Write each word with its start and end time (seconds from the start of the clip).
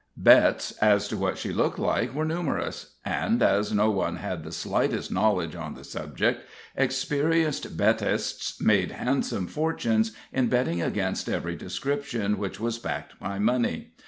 Bets 0.17 0.71
as 0.81 1.07
to 1.09 1.15
what 1.15 1.37
she 1.37 1.53
looked 1.53 1.77
like 1.77 2.11
were 2.15 2.25
numerous; 2.25 2.95
and, 3.05 3.39
as 3.43 3.71
no 3.71 3.91
one 3.91 4.15
had 4.15 4.43
the 4.43 4.51
slightest 4.51 5.11
knowledge 5.11 5.53
on 5.53 5.75
the 5.75 5.83
subject, 5.83 6.41
experienced 6.75 7.77
bettists 7.77 8.59
made 8.59 8.93
handsome 8.93 9.45
fortunes 9.45 10.11
in 10.33 10.47
betting 10.47 10.81
against 10.81 11.29
every 11.29 11.55
description 11.55 12.39
which 12.39 12.59
was 12.59 12.79
backed 12.79 13.19
by 13.19 13.37
money. 13.37 13.91